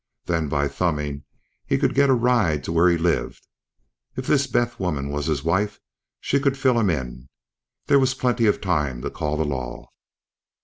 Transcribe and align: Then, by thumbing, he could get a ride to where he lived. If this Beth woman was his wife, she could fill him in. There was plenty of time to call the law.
Then, 0.25 0.49
by 0.49 0.67
thumbing, 0.67 1.25
he 1.67 1.77
could 1.77 1.93
get 1.93 2.09
a 2.09 2.15
ride 2.15 2.63
to 2.63 2.71
where 2.71 2.89
he 2.89 2.97
lived. 2.97 3.45
If 4.15 4.25
this 4.25 4.47
Beth 4.47 4.79
woman 4.79 5.11
was 5.11 5.27
his 5.27 5.43
wife, 5.43 5.79
she 6.19 6.39
could 6.39 6.57
fill 6.57 6.79
him 6.79 6.89
in. 6.89 7.29
There 7.85 7.99
was 7.99 8.15
plenty 8.15 8.47
of 8.47 8.61
time 8.61 9.03
to 9.03 9.11
call 9.11 9.37
the 9.37 9.45
law. 9.45 9.91